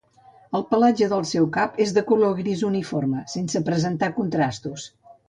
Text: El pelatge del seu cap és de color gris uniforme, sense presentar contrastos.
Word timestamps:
El 0.59 0.63
pelatge 0.69 1.09
del 1.11 1.27
seu 1.31 1.45
cap 1.57 1.77
és 1.85 1.93
de 1.97 2.03
color 2.11 2.33
gris 2.39 2.63
uniforme, 2.71 3.21
sense 3.35 3.63
presentar 3.69 4.11
contrastos. 4.21 4.89